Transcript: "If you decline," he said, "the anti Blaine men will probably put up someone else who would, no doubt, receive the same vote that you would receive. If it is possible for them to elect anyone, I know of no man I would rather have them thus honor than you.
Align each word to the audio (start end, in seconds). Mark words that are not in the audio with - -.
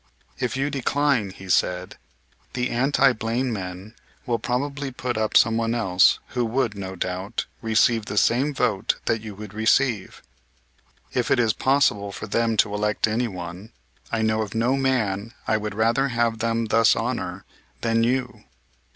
"If 0.39 0.57
you 0.57 0.71
decline," 0.71 1.29
he 1.29 1.47
said, 1.47 1.97
"the 2.53 2.71
anti 2.71 3.13
Blaine 3.13 3.53
men 3.53 3.93
will 4.25 4.39
probably 4.39 4.89
put 4.91 5.15
up 5.15 5.37
someone 5.37 5.75
else 5.75 6.17
who 6.29 6.43
would, 6.43 6.75
no 6.75 6.95
doubt, 6.95 7.45
receive 7.61 8.07
the 8.07 8.17
same 8.17 8.51
vote 8.51 8.95
that 9.05 9.21
you 9.21 9.35
would 9.35 9.53
receive. 9.53 10.23
If 11.13 11.29
it 11.29 11.37
is 11.37 11.53
possible 11.53 12.11
for 12.11 12.25
them 12.25 12.57
to 12.65 12.73
elect 12.73 13.07
anyone, 13.07 13.73
I 14.11 14.23
know 14.23 14.41
of 14.41 14.55
no 14.55 14.75
man 14.75 15.35
I 15.47 15.57
would 15.57 15.75
rather 15.75 16.07
have 16.07 16.39
them 16.39 16.65
thus 16.65 16.95
honor 16.95 17.45
than 17.81 18.03
you. 18.03 18.45